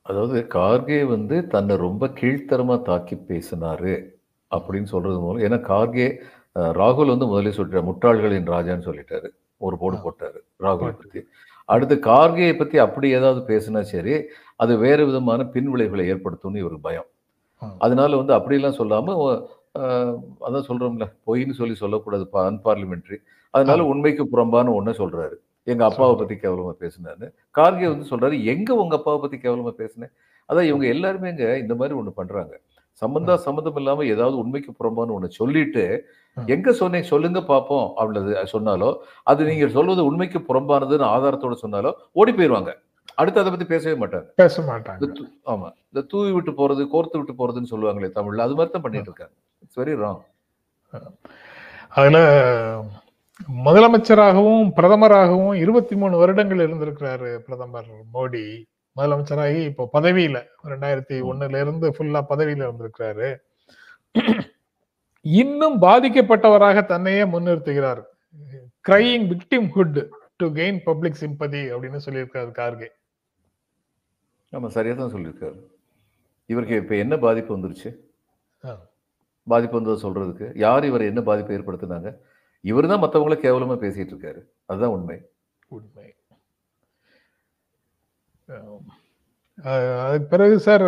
[0.02, 3.95] அதாவது கார்கே வந்து தன்னை ரொம்ப கீழ்த்தரமா தாக்கி பேசினாரு.
[4.50, 6.07] அப்படின்னு சொல்றது மூலம் ஏன்னா கார்கே
[6.76, 9.29] ராகுல் வந்து முதல்ல சொல்லிட்டாரு முட்டாள்களின் ராஜான்னு சொல்லிட்டாரு.
[9.61, 9.97] ஒரு போடு.
[10.05, 10.93] போட்டாரு ராகுலை.
[10.97, 11.21] பத்தி.
[11.69, 14.15] அடுத்து கார்கேயை பத்தி அப்படி ஏதாவது பேசினா சரி
[14.57, 17.09] அது வேறு விதமான பின்விளைவுகளை ஏற்படுத்தும்னு இவருக்கு பயம்.
[17.81, 19.15] அதனால வந்து அப்படிலாம் சொல்லாம
[19.75, 20.12] அஹ்,
[20.47, 23.19] அதான் சொல்றோம்ல பொய்ன்னு சொல்லி சொல்லக்கூடாது அன்பார்லிமெண்ட்ரி
[23.55, 25.37] அதனால உண்மைக்கு புறம்பான ஒன்றை சொல்றாரு.
[25.67, 26.15] எங்க அப்பாவை.
[26.17, 30.12] பத்தி கேவலமா பேசினாரு கார்கே வந்து சொல்றாரு எங்க உங்க அப்பாவை பத்தி கேவலமா பேசினேன்
[30.49, 32.55] அதான் இவங்க எல்லாருமே இங்க இந்த மாதிரி ஒண்ணு பண்றாங்க.
[33.03, 35.85] சம்பந்தா சம்மந்தம் இல்லாம ஏதாவது உண்மைக்கு புறம்பான ஒண்ணு சொல்லிட்டு.
[36.37, 38.91] எங்க சொன்னீங்க சொல்லுங்க பாப்போம் அப்படின்றது சொன்னாலோ
[39.31, 42.73] அது நீங்க சொல்வது உண்மைக்கு புறம்பானதுன்னு ஆதாரத்தோட சொன்னாலோ ஓடி போயிருவாங்க.
[43.21, 44.29] அடுத்து அதை பத்தி பேசவே மாட்டாங்க.
[44.43, 45.09] பேச மாட்டாங்க.
[45.53, 49.35] ஆமா இந்த தூவி விட்டு போறது கோர்த்து விட்டு போறதுன்னு சொல்லுவாங்களே தமிழ்ல அது மாதிரி தான் பண்ணிட்டு இருக்காங்க.
[49.65, 50.23] இட்ஸ் வெரி ராங்
[51.99, 52.19] அதுல
[53.67, 58.45] முதலமைச்சராகவும் பிரதமராகவும் இருபத்தி மூணு வருடங்கள் இருந்திருக்கிறாரு பிரதமர் மோடி.
[58.97, 63.29] முதலமைச்சராகி இப்போ பதவியில ரெண்டாயிரத்தி ஒண்ணுல இருந்து ஃபுல்லா பதவியில இருந்திருக்கிறாரு.
[65.25, 68.03] இன்னும் பாதிக்கப்பட்டவராக தன்னையே முன்னிறுத்துகிறார்.
[68.88, 69.26] Crying
[69.76, 69.99] victimhood
[70.37, 72.88] to gain public sympathy அப்படின்னு சொல்லியிருக்காரு கார்கே.
[74.53, 75.59] ஆமா சரியா தான் சொல்லியிருக்காரு.
[76.50, 77.91] இவருக்கு இப்ப என்ன பாதிப்பு வந்துருச்சு.
[79.47, 82.09] பாதிப்பு வந்ததை சொல்றதுக்கு யார் இவர் என்ன பாதிப்பு ஏற்படுத்தினாங்க?
[82.65, 84.41] இவர் தான் மற்றவங்கள கேவலமா பேசிட்டு இருக்காரு.
[84.67, 85.19] அதுதான் உண்மை.
[85.69, 86.09] உண்மை.
[90.04, 90.87] அதுக்கு பிறகு சார்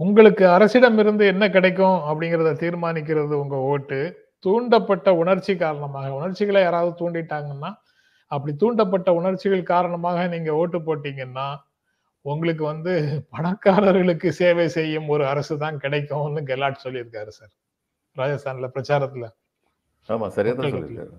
[0.00, 3.98] உங்களுக்கு அரசிடம் இருந்து என்ன கிடைக்கும் அப்படிங்கறத தீர்மானிக்கிறது உங்க ஓட்டு.
[4.44, 7.70] தூண்டப்பட்ட உணர்ச்சி காரணமாக உணர்ச்சிகளை யாராவது தூண்டிட்டாங்கன்னா
[8.30, 11.46] அப்படி தூண்டப்பட்ட உணர்ச்சிகள் காரணமாக நீங்க ஓட்டு போட்டீங்கன்னா
[12.24, 12.92] உங்களுக்கு வந்து
[13.34, 17.52] பணக்காரர்களுக்கு சேவை செய்யும் ஒரு அரசு தான் கிடைக்கும்னு கெலாட் சொல்லியிருக்காரு சார்.
[18.16, 19.26] ராஜஸ்தான்ல பிரச்சாரத்துல.
[20.08, 21.14] ஆமா சரியா தான் சொல்லியிருக்காரு.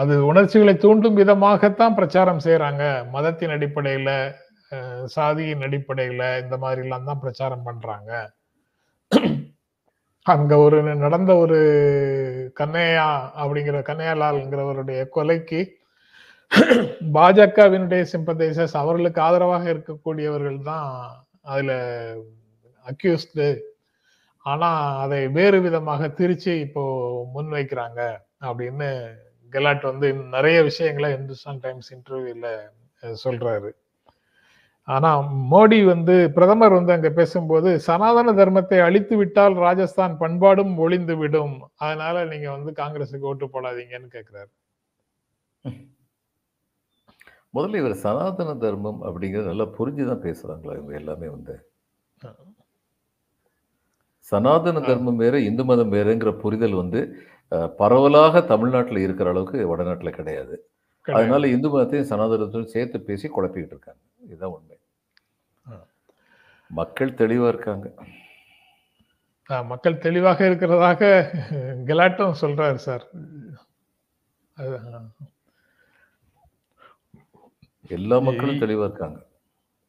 [0.00, 4.10] அது உணர்ச்சிகளை தூண்டும் விதமாகத்தான் பிரச்சாரம் செய்யறாங்க மதத்தின் அடிப்படையில
[5.14, 8.10] சாதியின் அடிப்படையில இந்த மாதிரி எல்லாம் தான் பிரச்சாரம் பண்றாங்க.
[10.26, 11.58] அங்க ஒரு நடந்த ஒரு
[12.60, 13.08] கண்ணையா
[13.40, 15.60] அப்படிங்கிற கண்ணையாலால்ங்கிறவருடைய கொலைக்கு
[17.16, 20.88] பாஜகவினுடைய சிம்பத்தைசஸ் அவர்களுக்கு ஆதரவாக இருக்கக்கூடியவர்கள் தான்
[21.52, 21.72] அதுல
[22.86, 23.48] அக்யூஸ்டு
[24.46, 24.70] ஆனா
[25.02, 26.82] அதை வேறு விதமாக திரிச்சு இப்போ
[27.34, 28.00] முன்வைக்கிறாங்க.
[28.40, 28.88] அப்படின்னு
[29.52, 32.48] கெலாட் வந்து நிறைய விஷயங்களை இந்துஸ்தான் டைம்ஸ் இன்டர்வியூல
[33.24, 33.70] சொல்றாரு.
[34.88, 35.10] ஆனா
[35.52, 41.54] மோடி வந்து பிரதமர் வந்து அங்க பேசும்போது சனாதன தர்மத்தை அழித்து விட்டால் ராஜஸ்தான் பண்பாடும் ஒளிந்து விடும்.
[41.76, 44.50] அதனால நீங்க வந்து காங்கிரஸுக்கு ஓட்டு போடாதீங்கன்னு கேக்குறாரு.
[47.54, 51.54] முதல்ல இவர் சனாதன தர்மம் அப்படிங்கிறது நல்லா புரிஞ்சுதான் பேசுறாங்களா இவங்க எல்லாமே வந்து?
[54.32, 57.00] சனாதன தர்மம் வேற இந்து மதம் வேறங்கிற புரிதல் வந்து
[57.76, 60.68] பரவலாக தமிழ்நாட்டில் இருக்கிற அளவுக்கு வடநாட்டில் கிடையாது.
[61.02, 64.00] அதனால இந்து மதத்தையும் சனாதனத்தையும் சேர்த்து பேசி குழப்பிக்கிட்டு இருக்காங்க.
[64.24, 64.78] இதுதான் உண்மை.
[66.68, 67.92] மக்கள் தெளிவா இருக்காங்க.
[69.64, 71.00] மக்கள் தெளிவாக இருக்கிறதாக
[71.86, 73.06] கெலாட்டும் சொல்றாரு சார்.
[77.88, 79.26] எல்லா மக்களும் தெளிவா இருக்காங்க.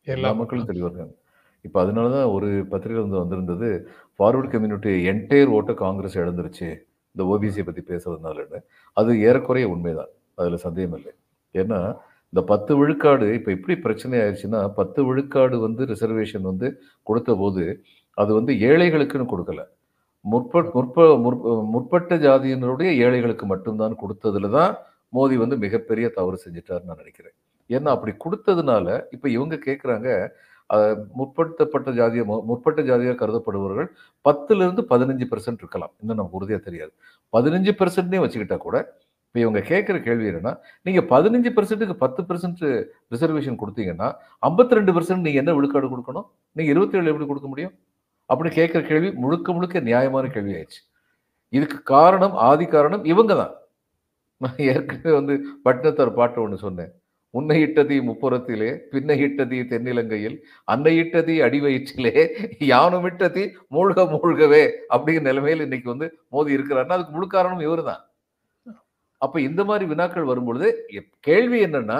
[0.04, 0.68] எல்லா மக்களும்.
[0.68, 1.14] தெளிவா இருக்காங்க.
[1.62, 6.90] இப்போ அதனாலதான் ஒரு பத்திரிகை வந்து வந்திருந்தது ஃபார்வர்ட் கம்யூனிட்டி என்டையர் ஓட்டை காங்கிரஸ் இழந்துருச்சு.
[7.12, 10.08] இந்த ஓபிசியை பத்தி பேசுறதுனாலன்னு அது ஏறக்குறைய உண்மைதான்.
[10.36, 11.12] அதுல சந்தேகம் இல்லை.
[11.54, 17.84] ஏன்னா இந்த பத்து விழுக்காடு இப்போ எப்படி பிரச்சனை ஆயிடுச்சுன்னா பத்து விழுக்காடு வந்து ரிசர்வேஷன் வந்து கொடுத்த போது
[18.14, 19.66] அது வந்து ஏழைகளுக்குன்னு கொடுக்கல.
[20.22, 24.78] முற்ப முற்ப முற்ப- முற்பட்ட ஜாதியினருடைய ஏழைகளுக்கு மட்டும்தான் கொடுத்ததுல தான்
[25.14, 27.34] மோடி வந்து மிகப்பெரிய தவறு செஞ்சிட்டாருன்னு நான் நினைக்கிறேன்.
[27.70, 30.30] ஏன்னா அப்படி கொடுத்ததுனால இப்போ இவங்க கேட்குறாங்க
[31.20, 33.90] முற்படுத்தப்பட்ட ஜாதிய முற்பட்ட ஜாதியாக கருதப்படுபவர்கள்
[34.28, 35.94] பத்துலேருந்து பதினஞ்சு பெர்சன்ட் இருக்கலாம்.
[36.02, 36.92] இன்னும் நமக்கு உறுதியாக தெரியாது.
[37.36, 38.78] பதினஞ்சு பெர்சன்ட்னே வச்சுக்கிட்டா கூட
[39.28, 40.52] இப்போ இவங்க கேட்குற கேள்வி என்னன்னா
[40.86, 42.64] நீங்கள் பதினஞ்சு பெர்சென்ட்டுக்கு பத்து பெர்சென்ட்
[43.14, 44.08] ரிசர்வேஷன் கொடுத்தீங்கன்னா
[44.48, 46.28] ஐம்பத்தி ரெண்டு பெர்சென்ட் நீங்கள் என்ன விழுக்காடு கொடுக்கணும்?
[46.56, 47.74] நீங்கள் இருபத்தி ஏழு எப்படி கொடுக்க முடியும்?
[48.30, 50.82] அப்படின்னு கேட்குற கேள்வி முழுக்க முழுக்க நியாயமான கேள்வி ஆயிடுச்சு
[51.58, 53.54] இதுக்கு காரணம் ஆதி காரணம் இவங்க தான்.
[54.44, 55.34] நான் ஏற்கனவே வந்து
[55.66, 56.92] பட்டினத்தார் பாட்டு ஒன்று சொன்னேன்.
[57.34, 62.14] முன்னையிட்டதி முப்புறத்திலே பின்னையிட்டதி தென்னிலங்கையில் அன்னையிட்டதி அடிவயிற்றிலே
[62.72, 63.44] யானுமிட்டதி
[63.76, 68.02] மூழ்க மூழ்கவே அப்படிங்கிற நிலைமையில் இன்னைக்கு வந்து மோதி இருக்கிறாருன்னா அதுக்கு முழு காரணம் இவர் தான்
[69.22, 72.00] அப்ப இந்த மாதிரி வினாக்கள் வரும்பொழுது எப்- கேள்வி என்னன்னா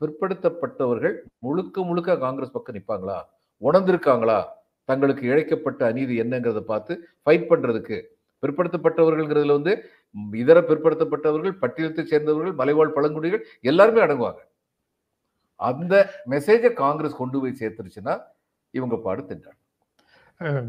[0.00, 3.18] பிற்படுத்தப்பட்டவர்கள் முழுக்க முழுக்க காங்கிரஸ் பக்கம் நிற்பாங்களா
[3.62, 4.38] உணர்ந்திருக்காங்களா?
[4.88, 6.92] தங்களுக்கு இழைக்கப்பட்ட அநீதி என்னங்கிறத பார்த்து
[7.24, 7.96] ஃபைட் பண்றதுக்கு.
[8.42, 9.72] பிற்படுத்தப்பட்டவர்கள்ங்கிறதுல வந்து
[10.38, 14.40] இதர பிற்படுத்தப்பட்டவர்கள் பட்டியலத்தை சேர்ந்தவர்கள் மலைவாழ் பழங்குடிகள் எல்லாருமே அடங்குவாங்க.
[15.60, 15.94] அந்த
[16.26, 18.14] மெசேஜை காங்கிரஸ் கொண்டு போய் சேர்த்துருச்சுன்னா
[18.74, 19.58] இவங்க பாடு திண்டாங்க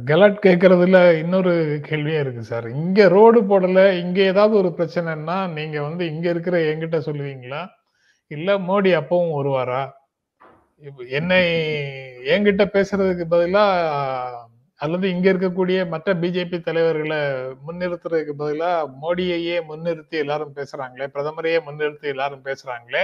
[0.10, 1.52] கலாட் கேட்கறதுல இன்னொரு
[1.90, 2.66] கேள்வியே இருக்கு சார்.
[2.76, 7.62] இங்க ரோடு போடல இங்க ஏதாவது ஒரு பிரச்சனைன்னா நீங்க வந்து இங்க இருக்கிற என்கிட்ட சொல்லுவீங்களா?
[8.32, 9.82] இல்ல மோடி அப்பவும் வருவாரா?
[11.12, 11.40] என்னை
[12.34, 13.64] என்கிட்ட பேசுறதுக்கு பதிலா
[14.82, 17.20] அல்லது இங்க இருக்கக்கூடிய மற்ற பிஜேபி தலைவர்களை
[17.66, 18.70] முன்னிறுத்துறதுக்கு பதிலா
[19.02, 23.04] மோடியையே முன்னிறுத்தி எல்லாரும் பேசுறாங்களே பிரதமரையே முன்னிறுத்தி எல்லாரும் பேசுறாங்களே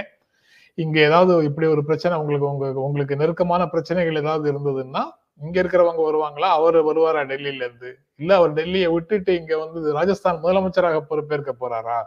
[0.77, 5.03] இங்க ஏதாவது இப்படி ஒரு பிரச்சனை உங்களுக்கு உங்க உங்களுக்கு நெருக்கமான பிரச்சனைகள் ஏதாவது இருந்ததுன்னா
[5.45, 6.47] இங்க இருக்கிறவங்க வருவாங்களா?
[6.59, 7.89] அவர் வருவாரா டெல்லியில இருந்து?
[8.21, 11.99] இல்ல அவர் டெல்லியை விட்டுட்டு இங்க வந்து ராஜஸ்தான் முதலமைச்சராக பொறுப்பேற்க போறாரா?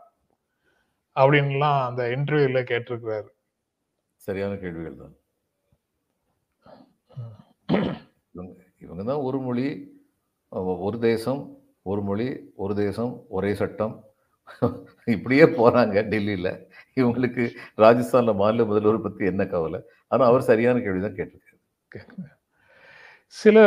[1.17, 3.29] அப்படின்லாம் அந்த இன்டர்வியூல கேட்டிருக்கிறாரு.
[4.21, 5.15] சரியான கேள்விகள் தான்.
[8.85, 9.67] இவங்க தான் ஒரு மொழி
[10.89, 11.43] ஒரு தேசம்
[11.91, 12.27] ஒரு மொழி
[12.63, 13.95] ஒரு தேசம் ஒரே சட்டம்.
[15.15, 16.49] இப்படியே போறாங்க டெல்லியில.
[16.97, 17.45] இவங்களுக்கு
[17.77, 19.81] ராஜஸ்தான்ல மாநில முதல்வர் பத்தி என்ன கவலை?
[20.09, 21.59] ஆனா அவர் சரியான கேள்வி தான் கேட்டிருக்காரு.
[23.37, 23.59] சில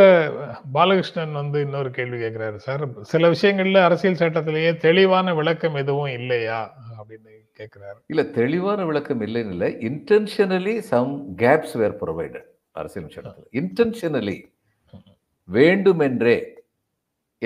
[0.73, 6.59] பாலகிருஷ்ணன் வந்து இன்னொரு கேள்வி கேட்கிறாரு சார் சில விஷயங்கள்ல அரசியல் சட்டத்திலேயே தெளிவான விளக்கம் எதுவும் இல்லையா?
[6.99, 7.99] அப்படின்னு கேட்கிறாரு.
[8.07, 9.69] இல்ல தெளிவான விளக்கம் இல்லைன்னு இல்லை.
[9.89, 13.49] Intentionally some gaps were provided அரசியல் சட்டத்தில்.
[13.62, 14.38] இன்டென்ஷனலி
[15.49, 16.38] வேண்டுமென்றே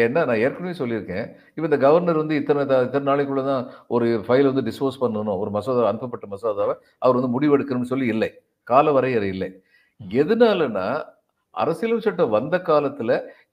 [0.03, 3.63] ஏன்னா நான் ஏற்கனவே சொல்லியிருக்கேன் இப்போ இந்த கவர்னர் வந்து இத்தனை இத்தனை நாளைக்குள்ள தான்
[3.95, 8.29] ஒரு ஃபைல் வந்து டிஸ்போஸ் பண்ணணும் ஒரு மசோதா அனுப்பப்பட்ட மசோதாவை அவர் வந்து முடிவெடுக்கணும்னு சொல்லி இல்லை.
[8.67, 9.49] கால வரையறை இல்லை.
[10.21, 10.87] எதனாலனா
[11.55, 13.11] அரசியல் சட்டம் வந்த காலத்துல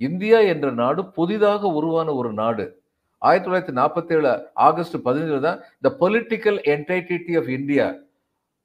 [0.08, 2.64] இந்தியா என்ற நாடு புதிதாக உருவான ஒரு நாடு.
[3.22, 4.32] ஆயிரத்தி தொள்ளாயிரத்தி நாற்பத்தி ஏழு
[4.66, 7.86] ஆகஸ்ட் பதினேழு தான் the political entity of India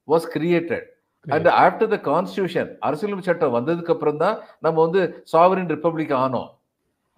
[0.08, 0.86] was created
[1.26, 6.50] and after the constitution அரசியல் சட்டம் வந்ததுக்கு அப்புறம் தான் நம்ம வந்து சாவரின் ரிப்பப்ளிக் ஆனோம்.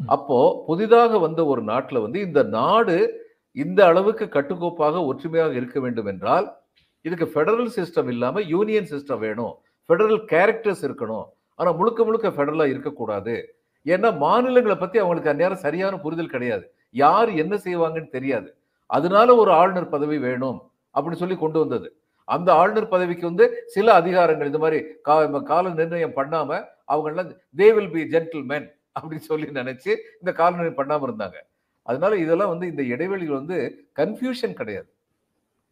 [0.06, 3.20] அப்போ புதிதாக வந்த ஒரு நாட்டில் வந்து இந்த நாடு
[3.52, 6.52] இந்த அளவுக்கு கட்டுக்கோப்பாக ஒற்றுமையாக இருக்க வேண்டும் என்றால்
[7.00, 9.54] இதுக்கு ஃபெடரல் சிஸ்டம் இல்லாமல் யூனியன் சிஸ்டம் வேணும்.
[9.88, 11.24] ஃபெடரல் கேரக்டர்ஸ் இருக்கணும்.
[11.54, 13.56] ஆனால் முழுக்க முழுக்க ஃபெடரலாக இருக்கக்கூடாது.
[13.84, 16.74] ஏன்னா மாநிலங்களை பற்றி அவங்களுக்கு அந்நேரம் சரியான புரிதல் கிடையாது.
[16.90, 18.56] யார் என்ன செய்வாங்கன்னு தெரியாது.
[18.86, 20.62] அதனால ஒரு ஆளுநர் பதவி வேணும்
[20.94, 21.96] அப்படின்னு சொல்லி கொண்டு வந்தது.
[22.24, 27.90] அந்த ஆளுநர் பதவிக்கு வந்து சில அதிகாரங்கள் இந்த மாதிரி கா- கால நிர்ணயம் பண்ணாம அவங்கெல்லாம் தே வில்
[27.90, 31.38] பி ஜென்டில்மேன் அப்படின்னு சொல்லி நினைச்சு இந்த கால நிர்ணயம் பண்ணாம இருந்தாங்க.
[31.86, 33.56] அதனால இதெல்லாம் வந்து இந்த இடைவெளிகள் வந்து
[34.00, 34.88] கன்ஃபியூஷன் கிடையாது.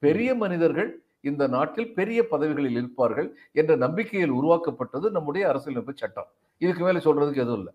[0.03, 0.91] பெரிய மனிதர்கள்
[1.31, 3.29] இந்த நாட்டில் பெரிய பதவிகளில் இருப்பார்கள்
[3.61, 6.31] என்ற நம்பிக்கையில் உருவாக்கப்பட்டது நம்முடைய அரசியலமைப்பு சட்டம்.
[6.61, 7.73] இதுக்கு மேல சொல்றதுக்கு எதுவும் இல்லை.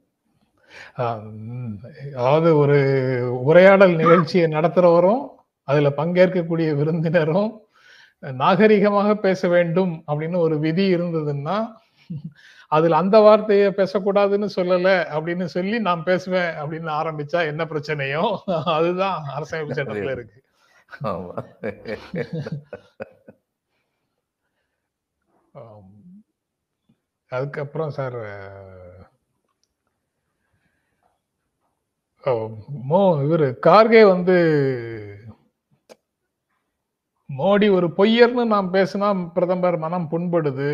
[2.17, 2.77] அதாவது ஒரு
[3.49, 5.23] உரையாடல் நிகழ்ச்சியை நடத்துறவரும்
[5.67, 7.51] அதுல பங்கேற்கக்கூடிய விருந்தினரும்
[8.23, 11.57] நாகரிகமாக பேச வேண்டும் அப்படின்னு ஒரு விதி இருந்ததுன்னா
[12.75, 18.23] அதுல அந்த வார்த்தையை பேசக்கூடாதுன்னு சொல்லல அப்படின்னு சொல்லி நான் பேசுவேன் அப்படின்னு ஆரம்பிச்சா என்ன பிரச்சனையோ?
[18.77, 20.39] அதுதான் அரசியலமைப்பு சட்டத்துல இருக்கு.
[27.31, 28.19] அதுக்கப்புறம் சார்
[32.89, 34.35] மோ இவரு கார்கே வந்து
[37.37, 40.69] மோடி ஒரு பொய்யர்னு நாம் பேசினா பிரதமர் மனம் புண்படுது.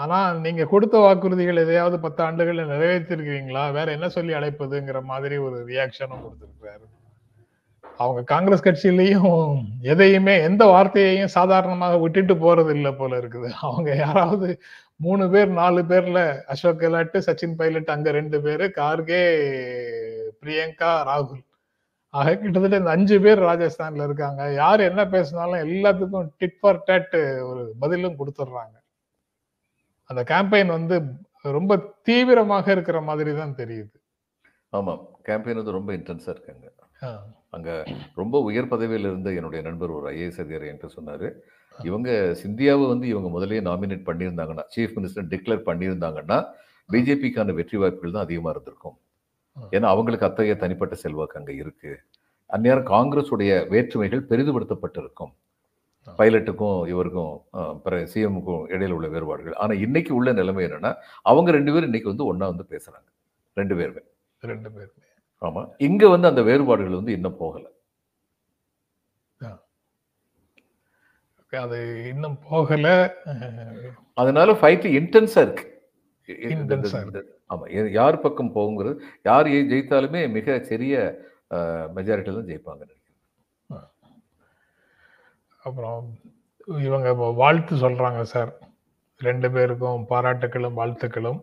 [0.00, 3.72] ஆனா நீங்க கொடுத்த வாக்குறுதிகள் எதையாவது பத்து ஆண்டுகள்ல நிறைவேற்றிருக்கிறீங்களா?
[3.72, 6.84] வேற என்ன சொல்லி அழைப்பதுங்கிற மாதிரி ஒரு ரியாக்ஷனும் கொடுத்திருக்கிறாரு.
[7.98, 13.50] அவங்க காங்கிரஸ் கட்சியிலையும் எதையுமே எந்த வார்த்தையையும் சாதாரணமாக விட்டுட்டு போறது இல்லை போல இருக்குது.
[13.60, 14.48] அவங்க யாராவது
[14.96, 19.22] மூணு பேர் நாலு பேர்ல அசோக் கெலாட் சச்சின் பைலட் அங்க ரெண்டு பேரு கார்கே
[20.42, 21.42] பிரியங்கா ராகுல்.
[22.18, 24.40] ஆக கிட்டத்தட்ட இந்த அஞ்சு பேர் ராஜஸ்தான்ல இருக்காங்க.
[24.62, 27.14] யார் என்ன பேசினாலும் எல்லாத்துக்கும் டிட் ஃபார் டேட்
[27.50, 28.76] ஒரு பதிலும் கொடுத்துட்றாங்க
[30.10, 30.96] அந்த கேம்பெயின் வந்து
[31.58, 31.72] ரொம்ப
[32.08, 33.96] தீவிரமாக இருக்கிற மாதிரி தான் தெரியுது.
[34.72, 36.66] ஆமாம் கேம்பெயின் வந்து ரொம்ப இன்டென்ஸா இருக்காங்க.
[37.56, 37.70] அங்க
[38.20, 41.28] ரொம்ப உயர் பதவியில் இருந்த என்னுடைய நண்பர் ஒரு ஐஏஎஸ் அதிகாரி என்கிட்ட சொன்னாரு.
[41.78, 42.10] இவங்க
[42.42, 46.38] சிந்தியாவை வந்து இவங்க முதல்லயே நாமினேட் பண்ணியிருந்தாங்கன்னா சீஃப் மினிஸ்டர் டிக்ளேர் பண்ணியிருந்தாங்கன்னா
[46.88, 48.96] பிஜேபிக்கான வெற்றி வாய்ப்புகள் தான் அதிகமா இருந்திருக்கும்.
[49.70, 52.00] ஏன்னா அவங்களுக்கு அத்தகைய தனிப்பட்ட செல்வாக்கு அங்க இருக்கு.
[52.52, 55.34] அந்நேரம் காங்கிரஸுடைய வேற்றுமைகள் பெரிதுபடுத்தப்பட்டிருக்கும்.
[56.18, 57.44] பைலட்டுக்கும் இவருக்கும்
[57.84, 59.52] சிஎம்முக்கும் இடையில உள்ள வேறுபாடுகள்.
[59.52, 63.08] ஆனா இன்னைக்கு உள்ள நிலைமை என்னன்னா அவங்க ரெண்டு பேரும் இன்னைக்கு வந்து ஒண்ணா வந்து பேசுறாங்க.
[63.54, 64.00] ரெண்டு பேருமே.
[64.40, 65.00] ரெண்டு பேருமே.
[65.40, 65.68] ஆமா.
[65.78, 67.68] இங்க வந்து அந்த வேறுபாடுகள் வந்து இன்னும் போகல.
[71.50, 73.16] அது இன்னும் போகல.
[74.14, 75.82] அதனால ஃபைட் இன்டென்ஸா இருக்கு.
[76.28, 77.33] ஆ இருக்கு.
[77.50, 78.96] ஆமாம் யார் பக்கம் போகுங்கிறது
[79.30, 80.94] யார் ஜெயித்தாலுமே மிக சிறிய
[81.96, 82.84] மெஜாரிட்டியில் தான் ஜெயிப்பாங்க
[85.62, 86.00] அப்புறம்
[86.86, 87.08] இவங்க
[87.42, 88.50] வாழ்த்து சொல்கிறாங்க சார்.
[89.20, 91.38] ரெண்டு பேருக்கும் பாராட்டுக்களும் வாழ்த்துக்களும்.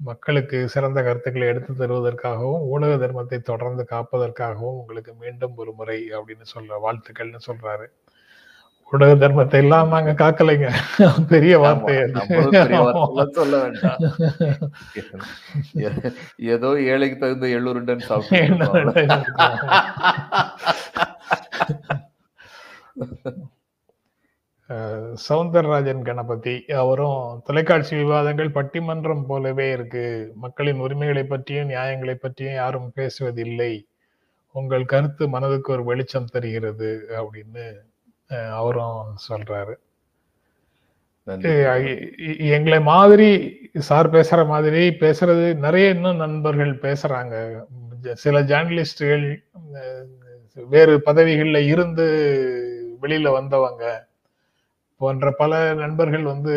[0.00, 6.78] மக்களுக்கு சிறந்த கருத்துக்களை எடுத்து தருவதற்காகவும் ஊடக தர்மத்தை தொடர்ந்து காப்பதற்காகவும் உங்களுக்கு மீண்டும் ஒரு முறை அப்படின்னு சொல்ற
[6.86, 7.86] வாழ்த்துக்கள்னு சொல்றாரு.
[8.92, 10.68] ஊடக தர்மத்தை எல்லாம் நாங்க காக்கலைங்க.
[11.28, 11.96] பெரிய வார்த்தை
[13.32, 13.98] சொல்ல வேண்டாம்.
[16.36, 18.64] ஏதோ ஏழைக்கு தகுந்த எள்ளுருண்டன் சாப்பிட்டு
[24.70, 30.32] அஹ் சௌந்தரராஜன் கணபதி அவரும் தொலைக்காட்சி விவாதங்கள் பட்டிமன்றம் போலவே இருக்கு.
[30.34, 33.74] மக்களின் உரிமைகளை பற்றியும் நியாயங்களை பற்றியும் யாரும் பேசுவதில்லை.
[34.54, 37.66] உங்கள் கருத்து மனதுக்கு ஒரு வெளிச்சம் தருகிறது அப்படின்னு
[38.28, 39.74] அவரும் சொல்றாரு.
[42.38, 43.28] எங்களை மாதிரி
[43.78, 47.64] சார் பேசுற மாதிரி பேசுறது நிறைய இன்னும் நண்பர்கள் பேசுறாங்க.
[48.12, 49.42] சில ஜேர்னலிஸ்டுகள்
[50.68, 52.06] வேறு பதவிகள்ல இருந்து
[53.02, 54.06] வெளியில வந்தவங்க
[54.96, 56.54] போன்ற பல நண்பர்கள் வந்து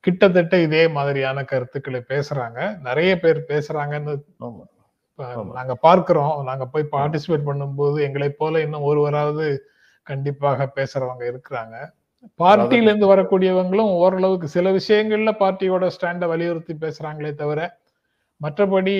[0.00, 2.78] கிட்டத்தட்ட இதே மாதிரியான கருத்துக்களை பேசுறாங்க.
[2.80, 4.14] நிறைய பேர் பேசுறாங்கன்னு.
[5.52, 6.44] நாங்க பார்க்கிறோம்.
[6.44, 9.64] நாங்க போய் பார்ட்டிசிபேட் பண்ணும்போது எங்களை போல இன்னும் ஒருவராவது
[10.10, 11.76] கண்டிப்பாக பேசுறவங்க இருக்கிறாங்க.
[12.40, 17.60] பார்ட்டியில இருந்து வரக்கூடியவங்களும் ஓரளவுக்கு சில விஷயங்கள்ல பார்ட்டியோட ஸ்டாண்ட வலியுறுத்தி பேசுறாங்களே தவிர
[18.40, 18.94] மற்றபடி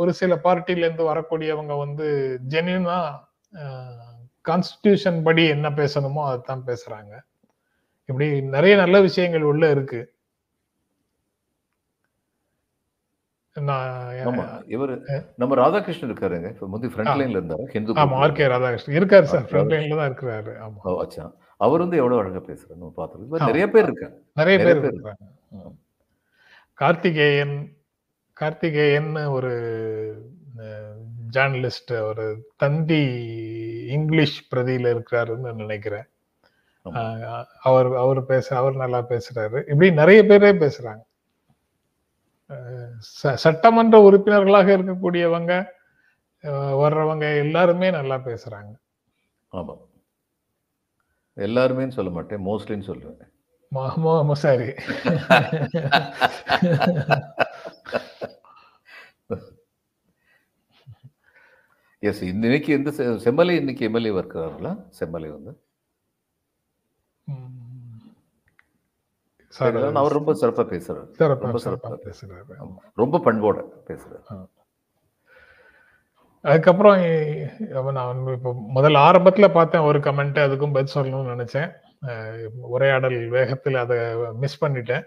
[0.00, 2.06] ஒரு சில பார்ட்டில இருந்து வரக்கூடியவங்க வந்து
[2.54, 2.98] ஜென்யூனா
[4.44, 7.12] கான்ஸ்டிடியூஷன் படி என்ன பேசணுமோ அதைத்தான் பேசுறாங்க.
[8.08, 8.26] இப்படி
[8.56, 10.00] நிறைய நல்ல விஷயங்கள் உள்ள இருக்கு
[12.94, 13.45] ஆமா நான்
[14.68, 14.94] இவரு
[15.36, 16.48] நம்ம ராதாகிருஷ்ணன் இருக்காருங்க.
[16.48, 17.06] இப்ப முந்தி ஃப்ரண்ட்.
[17.20, 17.64] லைன்ல இருந்தாரு?
[17.64, 18.14] ஹிந்து ஆமா group ல.
[18.14, 18.96] R K Radhakrishnan.
[18.98, 20.52] இருக்காரு சார் ஃப்ரண்ட் லைன்ல தான் இருக்கிறாரு.
[20.60, 20.78] ஆமா.
[20.82, 21.32] ஓ, அச்சா.
[21.56, 23.28] அவர் வந்து எவ்வளவு அழகா பேசுறாரு நம்ம பார்த்தோம்.
[23.28, 24.16] நிறைய பேர் இருக்காங்க.
[24.34, 24.92] நிறைய பேர்
[25.48, 25.78] ம்.
[26.74, 27.76] கார்த்திகேயன்
[28.32, 29.52] கார்த்திகேயன் ஒரு
[31.32, 33.02] ஜேர்னலிஸ்ட் ஒரு தந்தி
[33.88, 36.06] இங்கிலீஷ் பிரதியில இருக்கிறாருன்னு நினைக்கிறேன்.
[37.62, 39.58] அவர் அவர் பேச அவர் நல்லா பேசுறாரு.
[39.58, 41.02] இப்படி நிறைய பேரே பேசுறாங்க.
[43.34, 45.66] சட்டமன்ற உறுப்பினர்களாக இருக்கக்கூடியவங்க
[46.82, 48.74] வர்றவங்க எல்லாருமே நல்லா பேசுறாங்க.
[49.52, 49.76] ஆமா.
[51.32, 52.46] எல்லாருமே சொல்ல மாட்டேன்.
[52.46, 53.34] மோஸ்ட்லின்னு சொல்லுவேன்
[53.74, 54.74] ம- ம- ம- சரி.
[61.98, 65.60] எஸ் இன்னைக்கு எந்த செம்மலை இன்னைக்கு எம்எல்ஏ இருக்கிறார்களா செம்மலை வந்து.
[69.56, 71.04] சார் அவர் ரொம்ப சிறப்பா பேசுறாரு.
[71.18, 72.68] சிறப்பா ரொம்ப சிறப்பா பேசுறாரு.
[72.94, 74.46] ரொம்ப பண்போட பேசுறாரு.
[76.40, 76.98] அதுக்கப்புறம்
[77.92, 81.70] நான் இப்போ முதல்ல ஆரம்பத்துல பார்த்தேன் ஒரு கமெண்ட் அதுக்கும் பதில் சொல்லணும்னு நினைச்சேன்.
[82.72, 83.98] உரையாடல் வேகத்தில் அதை
[84.42, 85.04] மிஸ் பண்ணிட்டேன்.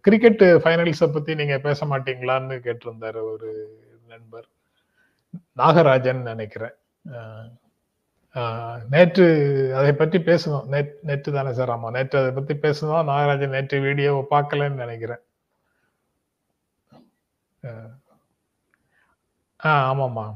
[0.00, 3.50] கிரிக்கெட் ஃபைனல்ஸை பத்தி நீங்க பேச மாட்டீங்களான்னு கேட்டிருந்தாரு ஒரு
[4.08, 4.46] நண்பர்.
[5.56, 6.74] நாகராஜன் நினைக்கிறேன்.
[8.90, 10.64] நேற்று அதை பற்றி பேசணும்.
[10.70, 11.68] நேட் நேற்று தானே சார்?
[11.68, 13.08] ஆமா நேற்று அதை பத்தி பேசணும்.
[13.08, 15.18] நாகராஜன் நேற்று வீடியோவை பார்க்கலன்னு நினைக்கிறேன்.
[19.64, 19.92] ஆ.
[19.92, 20.34] ஆமாம்மா.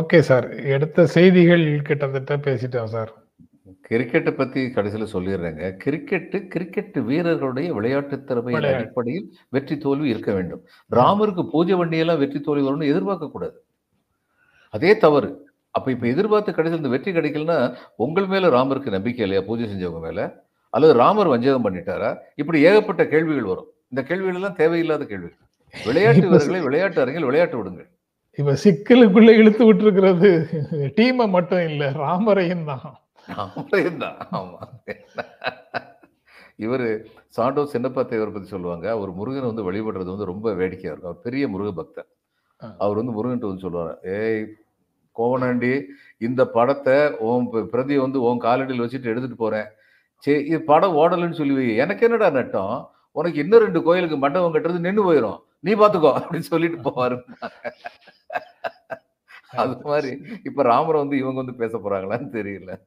[0.00, 0.50] Okay sir.
[0.50, 3.12] எடுத்த செய்திகள் கிட்டத்தட்ட பேசிட்டோம் சார்.
[3.88, 5.76] கிரிக்கெட்டை பத்தி கடைசியில சொல்லிடுறேங்க.
[5.84, 8.64] கிரிக்கெட்டு கிரிக்கெட் வீரர்களுடைய விளையாட்டு திறமையின்.
[8.74, 10.62] அடிப்படையில் வெற்றி தோல்வி இருக்க வேண்டும்.
[10.90, 13.56] ராமருக்கு பூஜை வண்டியெல்லாம் வெற்றி தோல்வி வரும்னு எதிர்பார்க்க கூடாது.
[14.70, 15.30] அதே தவறு.
[15.70, 20.20] அப்ப இப்ப எதிர்பார்த்து கடைசியில் இந்த வெற்றி கிடைக்கலன்னா உங்கள் மேல ராமருக்கு நம்பிக்கை இல்லையா பூஜை செஞ்சவங்க மேல?
[20.70, 22.16] அல்லது ராமர் வஞ்சகம் பண்ணிட்டாரா?
[22.34, 23.68] இப்படி ஏகப்பட்ட கேள்விகள் வரும்.
[23.88, 25.42] இந்த கேள்விகள் எல்லாம் தேவையில்லாத கேள்விகள்.
[25.86, 27.88] விளையாட்டு வீரர்களை விளையாட்டு அரங்கில் விளையாட்டு விடுங்கள்.
[28.38, 30.30] இப்ப சிக்கலுக்குள்ள இழுத்து விட்டுருக்கிறது.
[30.96, 32.96] டீமை மட்டும் இல்ல ராமரையும் தான்.
[33.28, 34.60] ராமரையும் தான் ஆமா.
[36.64, 36.88] இவரு
[37.36, 38.86] சாண்டோ சின்னப்பா தேவர் பத்தி சொல்லுவாங்க.
[38.96, 41.10] அவர் முருகனை வந்து வழிபடுறது வந்து ரொம்ப வேடிக்கையா இருக்கும்.
[41.12, 42.08] அவர் பெரிய முருக பக்தர்.
[42.84, 43.94] அவர் வந்து முருகன்ட்டு வந்து சொல்லுவாரு.
[44.18, 44.44] ஏய்
[45.16, 45.72] கோவனாண்டி
[46.28, 46.96] இந்த படத்தை
[47.30, 49.68] உன் பிரதியை வந்து உன் காலடியில் வச்சுட்டு எடுத்துட்டு போறேன்.
[50.24, 51.66] சரி இது படம் ஓடலைன்னு சொல்லி வை.
[51.84, 52.76] எனக்கு என்னடா நட்டம்?
[53.16, 56.12] உனக்கு இன்னும் ரெண்டு கோயிலுக்கு மண்டபம் கட்டுறது நின்னு போயிடும் நீ பாத்துக்கோ.
[56.20, 57.16] அப்படின்னு சொல்லிட்டு போவாரு.
[59.56, 62.80] அது மாதிரி இப்ப ராமரை வந்து இவங்க வந்து பேச போறாங்களான்னு தெரியல.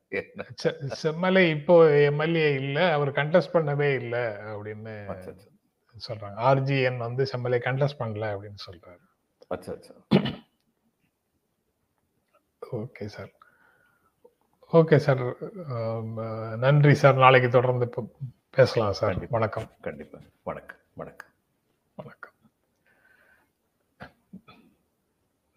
[1.04, 4.96] செம்மலை இப்போ எம்எல்ஏ இல்ல அவர் கண்டெஸ்ட் பண்ணவே இல்ல அப்படின்னு.
[6.10, 6.40] சொல்றாங்க.
[6.50, 9.04] ஆர்ஜிஎன் வந்து செம்மலை கண்டஸ்ட் பண்ணல அப்படின்னு சொல்றாரு.
[9.50, 10.38] அச்சா அச்சா
[12.72, 13.32] ஓகே சார்.
[14.74, 15.38] Okay sir.
[16.58, 17.16] நன்றி சார்.
[17.16, 17.90] நாளைக்கு தொடர்ந்து
[18.50, 19.28] பேசலாம் சார்.
[19.30, 19.70] வணக்கம்.
[19.82, 20.20] கண்டிப்பா.
[20.44, 20.78] வணக்கம்.
[20.94, 21.29] வணக்கம்.